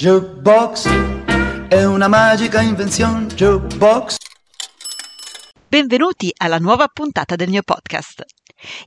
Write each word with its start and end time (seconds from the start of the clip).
Jukebox 0.00 0.88
è 1.68 1.84
una 1.84 2.08
magica 2.08 2.62
invenzione. 2.62 3.26
Jukebox. 3.26 4.16
Benvenuti 5.68 6.32
alla 6.38 6.56
nuova 6.56 6.88
puntata 6.88 7.36
del 7.36 7.50
mio 7.50 7.60
podcast. 7.60 8.24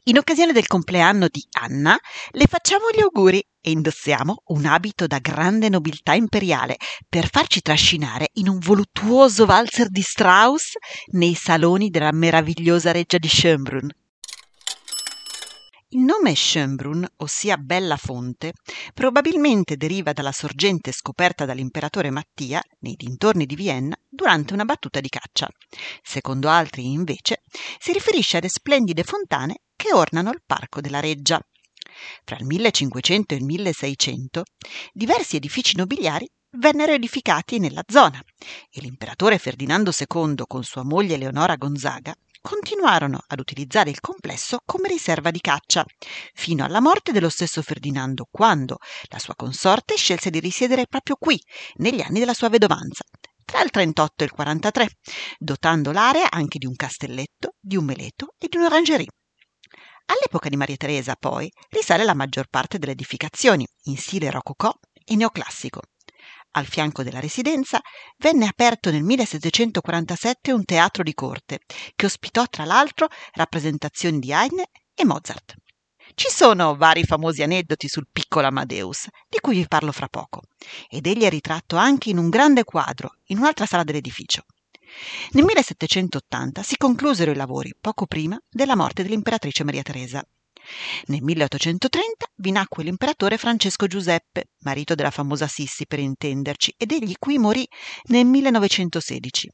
In 0.06 0.18
occasione 0.18 0.54
del 0.54 0.66
compleanno 0.66 1.28
di 1.28 1.46
Anna, 1.52 1.96
le 2.32 2.48
facciamo 2.48 2.86
gli 2.92 3.02
auguri 3.02 3.38
e 3.62 3.70
indossiamo 3.70 4.42
un 4.46 4.66
abito 4.66 5.06
da 5.06 5.20
grande 5.20 5.70
nobiltà 5.70 6.16
imperiale 6.16 6.78
per 7.08 7.30
farci 7.30 7.62
trascinare 7.62 8.30
in 8.34 8.50
un 8.50 8.58
voluttuoso 8.58 9.46
valzer 9.46 9.90
di 9.90 10.02
Strauss 10.02 10.72
nei 11.12 11.36
saloni 11.36 11.92
della 11.92 12.12
meravigliosa 12.12 12.92
reggia 12.92 13.20
di 13.20 13.28
Schönbrunn. 13.28 13.88
Il 15.94 16.00
nome 16.00 16.34
Schönbrunn, 16.34 17.04
ossia 17.18 17.56
Bella 17.58 17.98
Fonte, 17.98 18.54
probabilmente 18.96 19.78
deriva 19.78 20.12
dalla 20.12 20.32
sorgente 20.32 20.92
scoperta 20.92 21.46
dall'imperatore 21.46 22.10
Mattia 22.10 22.60
nei 22.80 22.96
dintorni 22.96 23.46
di 23.46 23.54
Vienna 23.54 23.96
durante 24.10 24.56
una 24.56 24.66
battuta 24.66 25.00
di 25.00 25.08
caccia. 25.08 25.48
Secondo 26.02 26.50
altri, 26.50 26.92
invece, 26.92 27.44
si 27.78 27.94
riferisce 27.94 28.38
alle 28.38 28.50
splendide 28.50 29.04
fontane 29.04 29.58
che 29.76 29.94
ornano 29.94 30.32
il 30.32 30.42
parco 30.44 30.82
della 30.82 31.00
Reggia. 31.00 31.40
Fra 32.24 32.38
il 32.38 32.46
1500 32.46 33.36
e 33.36 33.38
il 33.38 33.44
1600 33.44 34.44
diversi 34.94 35.36
edifici 35.36 35.78
nobiliari 35.78 36.28
vennero 36.58 36.94
edificati 36.94 37.60
nella 37.60 37.84
zona 37.86 38.20
e 38.72 38.82
l'imperatore 38.82 39.38
Ferdinando 39.38 39.92
II 39.96 40.46
con 40.48 40.64
sua 40.64 40.84
moglie 40.84 41.18
Leonora 41.18 41.56
Gonzaga 41.56 42.16
continuarono 42.44 43.22
ad 43.26 43.40
utilizzare 43.40 43.90
il 43.90 44.02
complesso 44.02 44.60
come 44.66 44.90
riserva 44.90 45.32
di 45.32 45.40
caccia, 45.40 45.86
fino 46.34 46.66
alla 46.66 46.82
morte 46.82 47.14
dello 47.14 47.30
stesso 47.30 47.62
Ferdinando, 47.62 48.28
quando 48.30 48.80
la 49.10 49.18
sua 49.18 49.34
consorte 49.34 49.96
scelse 49.96 50.30
di 50.30 50.42
risiedere 50.42 50.86
proprio 50.88 51.16
qui, 51.18 51.42
negli 51.76 52.02
anni 52.02 52.20
della 52.20 52.34
sua 52.34 52.50
vedovanza, 52.50 53.06
tra 53.46 53.62
il 53.62 53.70
38 53.70 54.24
e 54.24 54.26
il 54.26 54.32
43, 54.32 54.88
dotando 55.38 55.94
l'area 55.94 56.30
anche 56.30 56.58
di 56.58 56.66
un 56.66 56.76
castelletto, 56.76 57.56
di 57.62 57.78
un 57.78 57.86
meleto 57.86 58.36
e 58.38 58.48
di 58.50 58.58
un'orangerie. 58.58 59.08
All'epoca 60.08 60.50
di 60.50 60.58
Maria 60.58 60.76
Teresa, 60.76 61.16
poi, 61.16 61.50
risale 61.70 62.04
la 62.04 62.14
maggior 62.14 62.48
parte 62.50 62.78
delle 62.78 62.92
edificazioni, 62.92 63.66
in 63.84 63.96
stile 63.96 64.30
rococò 64.30 64.70
e 65.06 65.16
neoclassico. 65.16 65.80
Al 66.56 66.68
fianco 66.68 67.02
della 67.02 67.20
residenza 67.20 67.82
venne 68.18 68.46
aperto 68.46 68.92
nel 68.92 69.02
1747 69.02 70.52
un 70.52 70.64
teatro 70.66 71.02
di 71.02 71.16
corte, 71.16 71.62
che 71.96 72.06
ospitò 72.06 72.46
tra 72.48 72.64
l'altro 72.64 73.08
rappresentazioni 73.34 74.20
di 74.20 74.32
Haydn 74.32 74.62
e 74.94 75.04
Mozart. 75.04 75.56
Ci 76.14 76.30
sono 76.30 76.76
vari 76.76 77.06
famosi 77.06 77.42
aneddoti 77.42 77.88
sul 77.88 78.08
piccolo 78.12 78.46
Amadeus, 78.46 79.08
di 79.28 79.40
cui 79.40 79.56
vi 79.56 79.68
parlo 79.68 79.92
fra 79.92 80.08
poco, 80.08 80.42
ed 80.90 81.08
egli 81.08 81.24
è 81.24 81.30
ritratto 81.30 81.76
anche 81.76 82.12
in 82.12 82.20
un 82.20 82.30
grande 82.30 82.64
quadro 82.64 83.16
in 83.28 83.40
un'altra 83.40 83.66
sala 83.66 83.84
dell'edificio. 83.84 84.44
Nel 85.32 85.46
1780 85.46 86.62
si 86.62 86.78
conclusero 86.78 87.32
i 87.32 87.36
lavori, 87.36 87.74
poco 87.82 88.06
prima 88.06 88.40
della 88.48 88.76
morte 88.76 89.02
dell'imperatrice 89.02 89.64
Maria 89.64 89.82
Teresa. 89.82 90.24
Nel 91.08 91.22
1830 91.24 92.28
vi 92.36 92.52
nacque 92.52 92.84
l'imperatore 92.84 93.38
Francesco 93.38 93.88
Giuseppe, 93.88 94.52
marito 94.60 94.96
della 94.96 95.12
famosa 95.12 95.48
Sissi 95.48 95.86
per 95.86 96.00
intenderci, 96.00 96.74
ed 96.78 96.92
egli 96.92 97.16
qui 97.18 97.38
morì 97.38 97.68
nel 98.10 98.26
1916. 98.26 99.50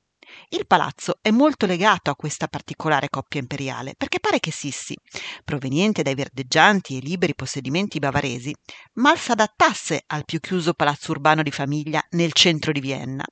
Il 0.50 0.68
palazzo 0.68 1.18
è 1.22 1.32
molto 1.32 1.66
legato 1.66 2.10
a 2.10 2.16
questa 2.16 2.48
particolare 2.48 3.10
coppia 3.10 3.40
imperiale, 3.40 3.94
perché 3.98 4.20
pare 4.20 4.40
che 4.40 4.52
Sissi, 4.52 4.96
proveniente 5.44 6.04
dai 6.04 6.16
verdeggianti 6.16 6.98
e 6.98 7.02
liberi 7.02 7.36
possedimenti 7.36 8.00
bavaresi, 8.00 8.54
mal 8.94 9.18
s'adattasse 9.18 10.04
al 10.08 10.26
più 10.26 10.40
chiuso 10.40 10.74
palazzo 10.74 11.12
urbano 11.12 11.42
di 11.42 11.52
famiglia 11.52 12.02
nel 12.12 12.34
centro 12.34 12.72
di 12.72 12.80
Vienna 12.80 13.26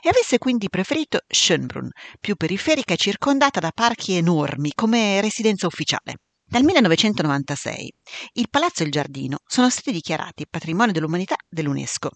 e 0.00 0.08
avesse 0.08 0.38
quindi 0.38 0.68
preferito 0.68 1.20
Schönbrunn, 1.26 1.88
più 2.20 2.36
periferica 2.36 2.94
e 2.94 2.98
circondata 2.98 3.60
da 3.60 3.70
parchi 3.72 4.14
enormi 4.14 4.72
come 4.74 5.20
residenza 5.20 5.66
ufficiale. 5.66 6.16
Dal 6.52 6.64
1996 6.64 7.94
il 8.34 8.48
palazzo 8.50 8.82
e 8.82 8.84
il 8.84 8.92
giardino 8.92 9.38
sono 9.46 9.70
stati 9.70 9.90
dichiarati 9.90 10.44
patrimonio 10.46 10.92
dell'umanità 10.92 11.34
dell'UNESCO. 11.48 12.10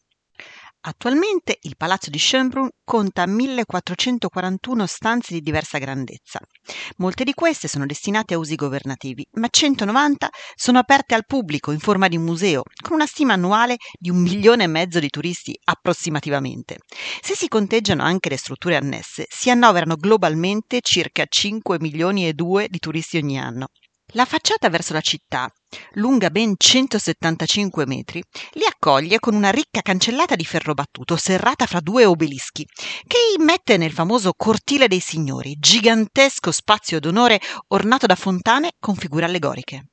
Attualmente 0.83 1.57
il 1.63 1.75
palazzo 1.75 2.11
di 2.11 2.19
Schönbrunn 2.19 2.69
conta 2.85 3.27
1441 3.27 4.85
stanze 4.85 5.33
di 5.33 5.41
diversa 5.41 5.79
grandezza. 5.79 6.39
Molte 6.99 7.25
di 7.25 7.33
queste 7.33 7.67
sono 7.67 7.87
destinate 7.87 8.35
a 8.35 8.39
usi 8.39 8.57
governativi, 8.57 9.27
ma 9.37 9.49
190 9.49 10.29
sono 10.55 10.81
aperte 10.81 11.15
al 11.15 11.25
pubblico 11.25 11.73
in 11.73 11.79
forma 11.79 12.07
di 12.07 12.19
museo, 12.19 12.61
con 12.83 12.93
una 12.93 13.07
stima 13.07 13.33
annuale 13.33 13.77
di 13.99 14.11
un 14.11 14.19
milione 14.19 14.65
e 14.65 14.69
mezzo 14.69 14.99
di 15.01 15.09
turisti 15.09 15.59
approssimativamente. 15.65 16.77
Se 17.23 17.35
si 17.35 17.49
conteggiano 17.49 18.03
anche 18.03 18.29
le 18.29 18.37
strutture 18.37 18.77
annesse, 18.77 19.25
si 19.31 19.49
annoverano 19.49 19.97
globalmente 19.97 20.81
circa 20.83 21.25
5 21.27 21.79
milioni 21.81 22.29
e 22.29 22.35
2 22.35 22.67
di 22.69 22.79
turisti 22.79 23.17
ogni 23.17 23.39
anno. 23.39 23.69
La 24.13 24.25
facciata 24.25 24.71
verso 24.71 24.93
la 24.93 25.01
città, 25.01 25.53
lunga 25.95 26.31
ben 26.31 26.55
175 26.57 27.87
metri, 27.87 28.23
li 28.53 28.65
accoglie 28.65 29.19
con 29.19 29.35
una 29.35 29.51
ricca 29.51 29.83
cancellata 29.83 30.37
di 30.37 30.45
ferro 30.45 30.75
battuto 30.75 31.17
serrata 31.17 31.67
fra 31.67 31.81
due 31.81 32.05
obelischi, 32.05 32.65
che 33.05 33.19
immette 33.37 33.77
nel 33.77 33.93
famoso 33.93 34.33
Cortile 34.37 34.87
dei 34.87 35.01
Signori, 35.01 35.57
gigantesco 35.59 36.53
spazio 36.53 37.01
d'onore 37.01 37.41
ornato 37.69 38.07
da 38.07 38.15
fontane 38.15 38.75
con 38.79 38.95
figure 38.95 39.25
allegoriche. 39.25 39.89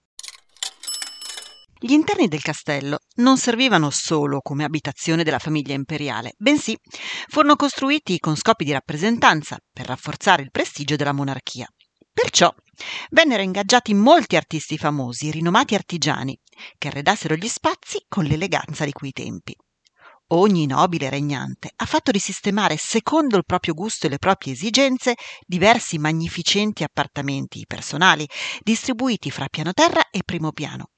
Gli 1.80 1.92
interni 1.92 2.28
del 2.28 2.42
castello 2.42 3.00
non 3.16 3.38
servivano 3.38 3.90
solo 3.90 4.42
come 4.42 4.64
abitazione 4.64 5.24
della 5.24 5.40
famiglia 5.40 5.74
imperiale, 5.74 6.34
bensì 6.38 6.78
furono 7.28 7.56
costruiti 7.56 8.20
con 8.20 8.38
scopi 8.38 8.64
di 8.64 8.72
rappresentanza 8.72 9.58
per 9.74 9.88
rafforzare 9.88 10.44
il 10.44 10.52
prestigio 10.52 10.96
della 10.96 11.12
monarchia. 11.14 11.68
Perciò 12.14 12.54
vennero 13.12 13.42
ingaggiati 13.42 13.94
molti 13.94 14.36
artisti 14.36 14.78
famosi, 14.78 15.32
rinomati 15.32 15.76
artigiani, 15.76 16.38
che 16.78 16.88
arredassero 16.88 17.36
gli 17.36 17.48
spazi 17.48 18.06
con 18.08 18.26
l'eleganza 18.26 18.86
di 18.86 18.92
quei 18.92 19.12
tempi. 19.12 19.56
Ogni 20.28 20.66
nobile 20.66 21.10
regnante 21.10 21.72
ha 21.76 21.86
fatto 21.86 22.10
risistemare, 22.10 22.78
secondo 22.78 23.38
il 23.38 23.46
proprio 23.46 23.74
gusto 23.74 24.08
e 24.08 24.10
le 24.10 24.18
proprie 24.18 24.54
esigenze, 24.54 25.16
diversi 25.46 25.98
magnificenti 26.00 26.84
appartamenti 26.84 27.66
personali, 27.68 28.28
distribuiti 28.62 29.30
fra 29.30 29.48
piano 29.50 29.74
terra 29.74 30.10
e 30.10 30.22
primo 30.24 30.52
piano. 30.52 30.90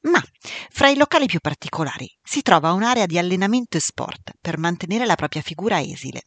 Ma 0.00 0.22
fra 0.70 0.88
i 0.88 0.96
locali 0.96 1.26
più 1.26 1.40
particolari 1.40 2.08
si 2.22 2.42
trova 2.42 2.72
un'area 2.72 3.06
di 3.06 3.18
allenamento 3.18 3.76
e 3.76 3.80
sport 3.80 4.32
per 4.40 4.58
mantenere 4.58 5.06
la 5.06 5.16
propria 5.16 5.42
figura 5.42 5.80
esile. 5.80 6.22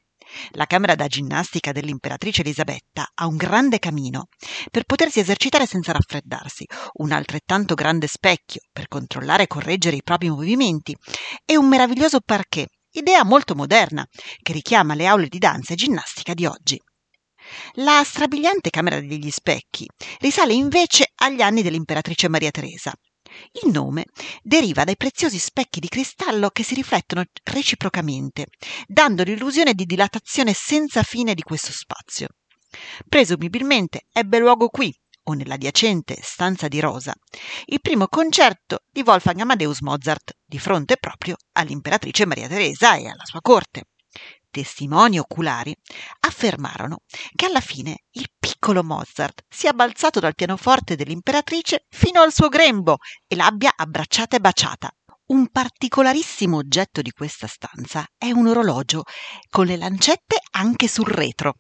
La 0.52 0.66
camera 0.66 0.96
da 0.96 1.08
ginnastica 1.08 1.72
dell'imperatrice 1.72 2.42
Elisabetta 2.42 3.10
ha 3.14 3.28
un 3.28 3.36
grande 3.36 3.80
camino 3.80 4.28
per 4.70 4.84
potersi 4.84 5.20
esercitare 5.20 5.66
senza 5.66 5.92
raffreddarsi, 5.92 6.66
un 7.00 7.12
altrettanto 7.12 7.76
grande 7.76 8.08
specchio 8.08 8.62
per 8.72 8.88
controllare 8.88 9.44
e 9.44 9.48
correggere 9.48 9.96
i 9.96 10.04
propri 10.04 10.30
movimenti 10.30 10.96
e 11.46 11.58
un 11.58 11.68
meraviglioso 11.68 12.20
parquet, 12.24 12.70
idea 12.92 13.24
molto 13.24 13.56
moderna, 13.56 14.06
che 14.42 14.54
richiama 14.54 14.96
le 14.96 15.06
aule 15.06 15.28
di 15.28 15.38
danza 15.38 15.74
e 15.74 15.78
ginnastica 15.78 16.34
di 16.34 16.46
oggi. 16.46 16.80
La 17.76 18.04
strabiliante 18.06 18.70
Camera 18.70 19.00
degli 19.00 19.32
Specchi 19.32 19.88
risale 20.20 20.54
invece 20.54 21.12
agli 21.16 21.42
anni 21.42 21.62
dell'imperatrice 21.62 22.30
Maria 22.30 22.52
Teresa 22.52 22.94
il 23.64 23.72
nome 23.72 24.06
deriva 24.42 24.84
dai 24.84 24.98
preziosi 24.98 25.40
specchi 25.40 25.80
di 25.80 25.88
cristallo 25.88 26.50
che 26.50 26.64
si 26.64 26.76
riflettono 26.76 27.24
reciprocamente, 27.44 28.48
dando 28.88 29.24
l'illusione 29.24 29.74
di 29.74 29.86
dilatazione 29.86 30.54
senza 30.54 31.04
fine 31.04 31.34
di 31.34 31.42
questo 31.42 31.72
spazio. 31.72 32.28
Presumibilmente 33.08 34.06
ebbe 34.12 34.40
luogo 34.40 34.70
qui, 34.70 34.94
o 35.24 35.34
nell'adiacente 35.34 36.18
stanza 36.22 36.68
di 36.68 36.80
Rosa, 36.80 37.14
il 37.66 37.82
primo 37.82 38.08
concerto 38.08 38.84
di 38.90 39.04
Wolfgang 39.06 39.40
Amadeus 39.42 39.82
Mozart, 39.82 40.38
di 40.46 40.60
fronte 40.60 40.98
proprio 40.98 41.36
all'imperatrice 41.54 42.26
Maria 42.26 42.48
Teresa 42.48 42.96
e 42.96 43.08
alla 43.08 43.26
sua 43.26 43.42
corte 43.42 43.84
testimoni 44.52 45.18
oculari, 45.18 45.76
affermarono 46.20 47.00
che 47.36 47.46
alla 47.46 47.62
fine 47.62 48.04
il 48.12 48.28
piccolo 48.38 48.84
Mozart 48.84 49.46
sia 49.50 49.74
balzato 49.74 50.20
dal 50.20 50.36
pianoforte 50.36 50.96
dell'imperatrice 50.96 51.86
fino 51.90 52.22
al 52.22 52.32
suo 52.34 52.50
grembo 52.50 52.98
e 53.28 53.36
l'abbia 53.36 53.74
abbracciata 53.76 54.36
e 54.36 54.40
baciata. 54.40 54.92
Un 55.28 55.48
particolarissimo 55.50 56.58
oggetto 56.58 57.02
di 57.02 57.12
questa 57.12 57.48
stanza 57.48 58.06
è 58.18 58.32
un 58.32 58.48
orologio 58.48 59.04
con 59.50 59.66
le 59.66 59.78
lancette 59.78 60.42
anche 60.52 60.90
sul 60.90 61.08
retro, 61.08 61.56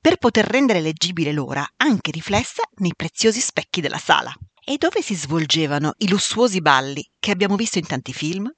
per 0.00 0.16
poter 0.16 0.46
rendere 0.46 0.80
leggibile 0.80 1.32
l'ora 1.32 1.66
anche 1.76 2.10
riflessa 2.10 2.62
nei 2.76 2.94
preziosi 2.96 3.40
specchi 3.40 3.80
della 3.80 3.98
sala. 3.98 4.32
E 4.64 4.78
dove 4.78 5.02
si 5.02 5.14
svolgevano 5.14 5.92
i 5.98 6.08
lussuosi 6.08 6.60
balli 6.60 7.06
che 7.18 7.32
abbiamo 7.32 7.56
visto 7.56 7.78
in 7.78 7.86
tanti 7.86 8.12
film? 8.12 8.50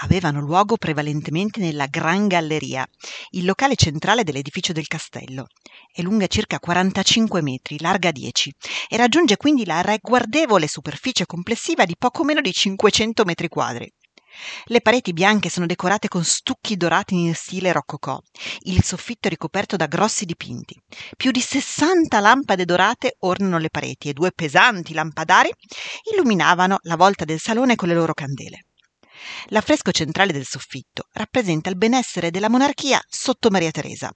Avevano 0.00 0.40
luogo 0.40 0.76
prevalentemente 0.76 1.60
nella 1.60 1.86
Gran 1.86 2.28
Galleria, 2.28 2.86
il 3.30 3.44
locale 3.44 3.74
centrale 3.74 4.24
dell'edificio 4.24 4.72
del 4.72 4.86
castello. 4.86 5.46
È 5.92 6.02
lunga 6.02 6.26
circa 6.26 6.58
45 6.58 7.42
metri, 7.42 7.80
larga 7.80 8.10
10 8.10 8.54
e 8.88 8.96
raggiunge 8.96 9.36
quindi 9.36 9.64
la 9.64 9.80
ragguardevole 9.80 10.68
superficie 10.68 11.26
complessiva 11.26 11.84
di 11.84 11.96
poco 11.98 12.24
meno 12.24 12.40
di 12.40 12.52
500 12.52 13.24
metri 13.24 13.48
quadri. 13.48 13.92
Le 14.66 14.80
pareti 14.80 15.12
bianche 15.12 15.50
sono 15.50 15.66
decorate 15.66 16.06
con 16.06 16.22
stucchi 16.22 16.76
dorati 16.76 17.14
in 17.14 17.34
stile 17.34 17.72
rococò. 17.72 18.20
Il 18.60 18.84
soffitto 18.84 19.26
è 19.26 19.30
ricoperto 19.30 19.74
da 19.76 19.86
grossi 19.86 20.24
dipinti. 20.24 20.80
Più 21.16 21.32
di 21.32 21.40
60 21.40 22.20
lampade 22.20 22.64
dorate 22.64 23.16
ornano 23.20 23.58
le 23.58 23.70
pareti 23.70 24.08
e 24.08 24.12
due 24.12 24.30
pesanti 24.30 24.94
lampadari 24.94 25.50
illuminavano 26.12 26.78
la 26.82 26.96
volta 26.96 27.24
del 27.24 27.40
salone 27.40 27.74
con 27.74 27.88
le 27.88 27.94
loro 27.94 28.14
candele. 28.14 28.67
L'affresco 29.46 29.90
centrale 29.90 30.32
del 30.32 30.46
soffitto 30.46 31.08
rappresenta 31.12 31.70
il 31.70 31.76
benessere 31.76 32.30
della 32.30 32.48
monarchia 32.48 33.00
sotto 33.08 33.50
Maria 33.50 33.70
Teresa. 33.70 34.10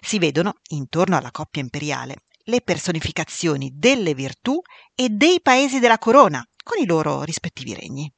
Si 0.00 0.18
vedono, 0.18 0.54
intorno 0.70 1.16
alla 1.16 1.30
coppia 1.30 1.62
imperiale, 1.62 2.24
le 2.44 2.60
personificazioni 2.60 3.70
delle 3.74 4.14
virtù 4.14 4.60
e 4.94 5.08
dei 5.08 5.40
paesi 5.40 5.78
della 5.78 5.98
corona, 5.98 6.44
con 6.62 6.80
i 6.80 6.86
loro 6.86 7.22
rispettivi 7.22 7.74
regni. 7.74 8.12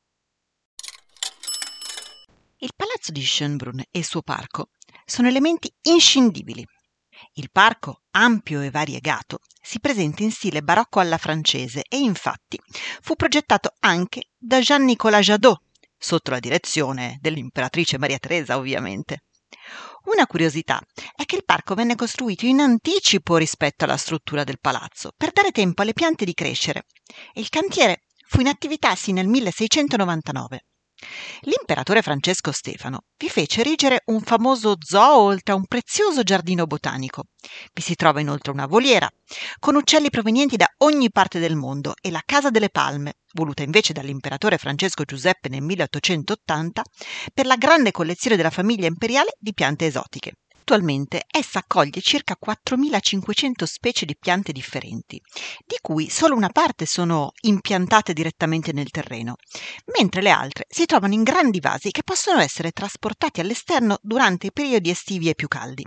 Il 2.58 2.72
palazzo 2.74 3.12
di 3.12 3.22
Schönbrunn 3.22 3.80
e 3.80 3.98
il 3.98 4.04
suo 4.04 4.22
parco 4.22 4.70
sono 5.04 5.28
elementi 5.28 5.70
inscindibili. 5.82 6.64
Il 7.34 7.50
parco, 7.50 8.02
ampio 8.12 8.60
e 8.60 8.70
variegato, 8.70 9.40
si 9.60 9.80
presenta 9.80 10.22
in 10.22 10.30
stile 10.30 10.62
barocco 10.62 11.00
alla 11.00 11.18
francese 11.18 11.84
e 11.88 11.98
infatti 11.98 12.58
fu 13.00 13.14
progettato 13.16 13.74
anche 13.80 14.30
da 14.36 14.60
Jean-Nicolas 14.60 15.24
Jadot, 15.24 15.60
sotto 16.04 16.30
la 16.30 16.38
direzione 16.38 17.16
dell'imperatrice 17.22 17.96
Maria 17.96 18.18
Teresa 18.18 18.58
ovviamente. 18.58 19.24
Una 20.04 20.26
curiosità 20.26 20.78
è 21.16 21.24
che 21.24 21.36
il 21.36 21.46
parco 21.46 21.74
venne 21.74 21.94
costruito 21.94 22.44
in 22.44 22.60
anticipo 22.60 23.38
rispetto 23.38 23.84
alla 23.84 23.96
struttura 23.96 24.44
del 24.44 24.60
palazzo, 24.60 25.12
per 25.16 25.32
dare 25.32 25.50
tempo 25.50 25.80
alle 25.80 25.94
piante 25.94 26.26
di 26.26 26.34
crescere, 26.34 26.84
e 27.32 27.40
il 27.40 27.48
cantiere 27.48 28.02
fu 28.26 28.40
in 28.40 28.48
attività 28.48 28.94
sin 28.94 29.14
nel 29.14 29.28
1699. 29.28 30.66
L'imperatore 31.40 32.02
Francesco 32.02 32.52
Stefano 32.52 33.04
vi 33.16 33.30
fece 33.30 33.60
erigere 33.60 34.02
un 34.06 34.20
famoso 34.20 34.76
zoo 34.78 35.18
oltre 35.20 35.54
a 35.54 35.56
un 35.56 35.64
prezioso 35.64 36.22
giardino 36.22 36.66
botanico. 36.66 37.24
Vi 37.72 37.80
si 37.80 37.94
trova 37.94 38.20
inoltre 38.20 38.52
una 38.52 38.66
voliera, 38.66 39.10
con 39.58 39.74
uccelli 39.74 40.10
provenienti 40.10 40.56
da 40.56 40.68
ogni 40.78 41.10
parte 41.10 41.38
del 41.38 41.56
mondo 41.56 41.94
e 42.00 42.10
la 42.10 42.22
Casa 42.24 42.50
delle 42.50 42.68
Palme, 42.68 43.14
voluta 43.34 43.62
invece 43.62 43.92
dall'imperatore 43.92 44.58
Francesco 44.58 45.04
Giuseppe 45.04 45.48
nel 45.48 45.62
1880 45.62 46.82
per 47.32 47.46
la 47.46 47.56
grande 47.56 47.90
collezione 47.90 48.36
della 48.36 48.50
famiglia 48.50 48.86
imperiale 48.86 49.36
di 49.38 49.52
piante 49.52 49.86
esotiche. 49.86 50.32
Attualmente 50.64 51.26
essa 51.30 51.58
accoglie 51.58 52.00
circa 52.00 52.38
4.500 52.42 53.64
specie 53.64 54.06
di 54.06 54.16
piante 54.18 54.50
differenti, 54.50 55.20
di 55.62 55.76
cui 55.82 56.08
solo 56.08 56.34
una 56.34 56.48
parte 56.48 56.86
sono 56.86 57.32
impiantate 57.42 58.14
direttamente 58.14 58.72
nel 58.72 58.88
terreno, 58.88 59.36
mentre 59.98 60.22
le 60.22 60.30
altre 60.30 60.64
si 60.70 60.86
trovano 60.86 61.12
in 61.12 61.22
grandi 61.22 61.60
vasi 61.60 61.90
che 61.90 62.02
possono 62.02 62.40
essere 62.40 62.70
trasportati 62.70 63.40
all'esterno 63.40 63.98
durante 64.00 64.46
i 64.46 64.52
periodi 64.52 64.88
estivi 64.88 65.28
e 65.28 65.34
più 65.34 65.48
caldi. 65.48 65.84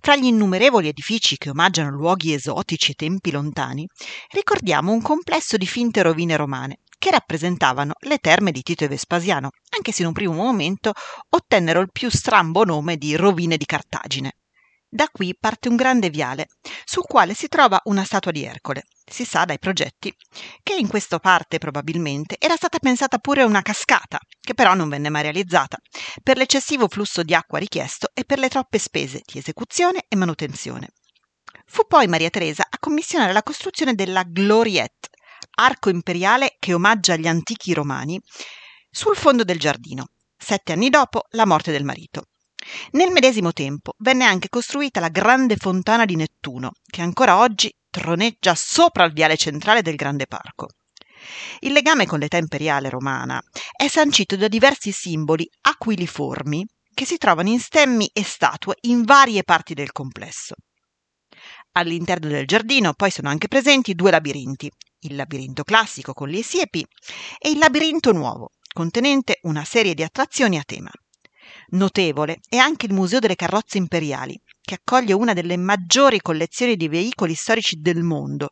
Fra 0.00 0.16
gli 0.16 0.26
innumerevoli 0.26 0.88
edifici 0.88 1.36
che 1.36 1.50
omaggiano 1.50 1.90
luoghi 1.90 2.32
esotici 2.32 2.92
e 2.92 2.94
tempi 2.94 3.30
lontani, 3.30 3.86
ricordiamo 4.30 4.92
un 4.92 5.02
complesso 5.02 5.56
di 5.56 5.66
finte 5.66 6.02
rovine 6.02 6.36
romane, 6.36 6.78
che 6.98 7.10
rappresentavano 7.10 7.92
le 8.00 8.18
terme 8.18 8.50
di 8.50 8.62
Tito 8.62 8.84
e 8.84 8.88
Vespasiano, 8.88 9.50
anche 9.76 9.92
se 9.92 10.02
in 10.02 10.08
un 10.08 10.14
primo 10.14 10.34
momento 10.34 10.92
ottennero 11.30 11.80
il 11.80 11.90
più 11.92 12.10
strambo 12.10 12.64
nome 12.64 12.96
di 12.96 13.16
rovine 13.16 13.56
di 13.56 13.66
Cartagine. 13.66 14.36
Da 14.94 15.08
qui 15.10 15.36
parte 15.36 15.68
un 15.68 15.74
grande 15.74 16.08
viale, 16.08 16.46
sul 16.84 17.02
quale 17.02 17.34
si 17.34 17.48
trova 17.48 17.80
una 17.86 18.04
statua 18.04 18.30
di 18.30 18.44
Ercole. 18.44 18.84
Si 19.04 19.24
sa 19.24 19.44
dai 19.44 19.58
progetti 19.58 20.14
che 20.62 20.76
in 20.76 20.86
questa 20.86 21.18
parte 21.18 21.58
probabilmente 21.58 22.36
era 22.38 22.54
stata 22.54 22.78
pensata 22.78 23.18
pure 23.18 23.42
una 23.42 23.60
cascata, 23.60 24.20
che 24.40 24.54
però 24.54 24.72
non 24.74 24.88
venne 24.88 25.08
mai 25.08 25.22
realizzata, 25.22 25.78
per 26.22 26.36
l'eccessivo 26.36 26.86
flusso 26.86 27.24
di 27.24 27.34
acqua 27.34 27.58
richiesto 27.58 28.10
e 28.14 28.22
per 28.22 28.38
le 28.38 28.48
troppe 28.48 28.78
spese 28.78 29.22
di 29.24 29.40
esecuzione 29.40 30.04
e 30.06 30.14
manutenzione. 30.14 30.90
Fu 31.66 31.88
poi 31.88 32.06
Maria 32.06 32.30
Teresa 32.30 32.64
a 32.70 32.78
commissionare 32.78 33.32
la 33.32 33.42
costruzione 33.42 33.96
della 33.96 34.22
Gloriette, 34.22 35.08
arco 35.56 35.88
imperiale 35.88 36.54
che 36.60 36.72
omaggia 36.72 37.16
gli 37.16 37.26
antichi 37.26 37.74
romani, 37.74 38.20
sul 38.88 39.16
fondo 39.16 39.42
del 39.42 39.58
giardino, 39.58 40.10
sette 40.38 40.70
anni 40.70 40.88
dopo 40.88 41.24
la 41.30 41.46
morte 41.46 41.72
del 41.72 41.82
marito. 41.82 42.26
Nel 42.92 43.10
medesimo 43.10 43.52
tempo 43.52 43.94
venne 43.98 44.24
anche 44.24 44.48
costruita 44.48 45.00
la 45.00 45.08
grande 45.08 45.56
fontana 45.56 46.04
di 46.04 46.16
Nettuno, 46.16 46.72
che 46.84 47.02
ancora 47.02 47.38
oggi 47.38 47.74
troneggia 47.90 48.54
sopra 48.54 49.04
il 49.04 49.12
viale 49.12 49.36
centrale 49.36 49.82
del 49.82 49.96
grande 49.96 50.26
parco. 50.26 50.68
Il 51.60 51.72
legame 51.72 52.06
con 52.06 52.18
l'età 52.18 52.36
imperiale 52.36 52.90
romana 52.90 53.42
è 53.74 53.88
sancito 53.88 54.36
da 54.36 54.48
diversi 54.48 54.92
simboli 54.92 55.48
aquiliformi 55.62 56.66
che 56.92 57.04
si 57.04 57.18
trovano 57.18 57.48
in 57.48 57.60
stemmi 57.60 58.10
e 58.12 58.22
statue 58.22 58.76
in 58.82 59.02
varie 59.02 59.42
parti 59.42 59.74
del 59.74 59.92
complesso. 59.92 60.54
All'interno 61.72 62.28
del 62.28 62.46
giardino 62.46 62.92
poi 62.94 63.10
sono 63.10 63.28
anche 63.28 63.48
presenti 63.48 63.94
due 63.94 64.12
labirinti, 64.12 64.70
il 65.00 65.16
labirinto 65.16 65.64
classico 65.64 66.12
con 66.12 66.28
le 66.28 66.42
siepi 66.42 66.86
e 67.38 67.50
il 67.50 67.58
labirinto 67.58 68.12
nuovo, 68.12 68.50
contenente 68.72 69.38
una 69.42 69.64
serie 69.64 69.94
di 69.94 70.02
attrazioni 70.02 70.56
a 70.58 70.62
tema. 70.64 70.90
Notevole 71.68 72.40
è 72.48 72.56
anche 72.56 72.86
il 72.86 72.92
Museo 72.92 73.18
delle 73.18 73.36
Carrozze 73.36 73.78
Imperiali, 73.78 74.40
che 74.60 74.74
accoglie 74.74 75.12
una 75.12 75.32
delle 75.32 75.56
maggiori 75.56 76.20
collezioni 76.20 76.76
di 76.76 76.88
veicoli 76.88 77.34
storici 77.34 77.76
del 77.76 78.02
mondo, 78.02 78.50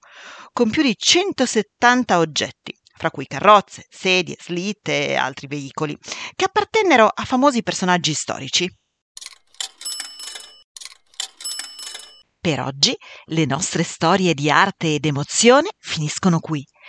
con 0.52 0.70
più 0.70 0.82
di 0.82 0.94
170 0.96 2.18
oggetti, 2.18 2.76
fra 2.96 3.10
cui 3.10 3.26
carrozze, 3.26 3.86
sedie, 3.88 4.36
slitte 4.40 5.08
e 5.08 5.14
altri 5.14 5.46
veicoli, 5.46 5.96
che 6.34 6.44
appartennero 6.44 7.06
a 7.06 7.24
famosi 7.24 7.62
personaggi 7.62 8.14
storici. 8.14 8.68
Per 12.40 12.60
oggi 12.60 12.96
le 13.26 13.44
nostre 13.44 13.84
storie 13.84 14.34
di 14.34 14.50
arte 14.50 14.94
ed 14.94 15.06
emozione 15.06 15.68
finiscono 15.78 16.40
qui. 16.40 16.66